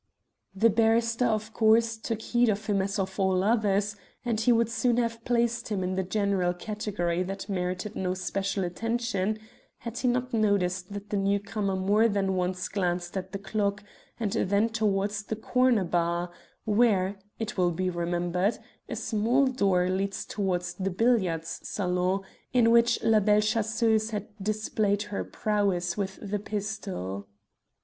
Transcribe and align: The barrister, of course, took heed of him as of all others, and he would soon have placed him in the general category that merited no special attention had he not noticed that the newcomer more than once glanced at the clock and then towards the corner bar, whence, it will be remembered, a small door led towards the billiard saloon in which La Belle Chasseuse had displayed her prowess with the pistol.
The 0.55 0.71
barrister, 0.71 1.25
of 1.27 1.53
course, 1.53 1.95
took 1.95 2.23
heed 2.23 2.49
of 2.49 2.65
him 2.65 2.81
as 2.81 2.97
of 2.97 3.19
all 3.19 3.43
others, 3.43 3.95
and 4.25 4.41
he 4.41 4.51
would 4.51 4.71
soon 4.71 4.97
have 4.97 5.23
placed 5.25 5.67
him 5.69 5.83
in 5.83 5.93
the 5.93 6.01
general 6.01 6.55
category 6.55 7.21
that 7.21 7.47
merited 7.47 7.95
no 7.95 8.15
special 8.15 8.63
attention 8.63 9.37
had 9.77 9.99
he 9.99 10.07
not 10.07 10.33
noticed 10.33 10.91
that 10.93 11.11
the 11.11 11.17
newcomer 11.17 11.75
more 11.75 12.07
than 12.07 12.33
once 12.35 12.67
glanced 12.67 13.15
at 13.15 13.31
the 13.31 13.37
clock 13.37 13.83
and 14.19 14.31
then 14.31 14.69
towards 14.69 15.21
the 15.21 15.35
corner 15.35 15.83
bar, 15.83 16.31
whence, 16.65 17.19
it 17.37 17.55
will 17.55 17.69
be 17.69 17.91
remembered, 17.91 18.57
a 18.89 18.95
small 18.95 19.45
door 19.45 19.87
led 19.87 20.13
towards 20.13 20.73
the 20.73 20.89
billiard 20.89 21.45
saloon 21.45 22.21
in 22.53 22.71
which 22.71 23.03
La 23.03 23.19
Belle 23.19 23.41
Chasseuse 23.41 24.09
had 24.09 24.29
displayed 24.41 25.03
her 25.03 25.23
prowess 25.23 25.95
with 25.95 26.17
the 26.23 26.39
pistol. 26.39 27.27